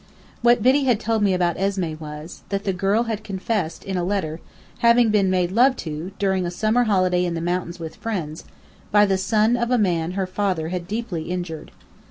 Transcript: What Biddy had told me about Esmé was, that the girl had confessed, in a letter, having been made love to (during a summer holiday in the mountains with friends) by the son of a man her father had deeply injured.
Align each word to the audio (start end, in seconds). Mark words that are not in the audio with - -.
What 0.41 0.63
Biddy 0.63 0.85
had 0.85 0.99
told 0.99 1.21
me 1.21 1.31
about 1.31 1.57
Esmé 1.57 1.99
was, 1.99 2.41
that 2.49 2.63
the 2.63 2.73
girl 2.73 3.03
had 3.03 3.23
confessed, 3.23 3.83
in 3.83 3.97
a 3.97 4.03
letter, 4.03 4.39
having 4.79 5.11
been 5.11 5.29
made 5.29 5.51
love 5.51 5.75
to 5.85 6.11
(during 6.17 6.43
a 6.43 6.49
summer 6.49 6.85
holiday 6.85 7.23
in 7.23 7.35
the 7.35 7.39
mountains 7.39 7.79
with 7.79 7.97
friends) 7.97 8.43
by 8.91 9.05
the 9.05 9.19
son 9.19 9.55
of 9.55 9.69
a 9.69 9.77
man 9.77 10.13
her 10.13 10.25
father 10.25 10.69
had 10.69 10.87
deeply 10.87 11.29
injured. 11.29 11.69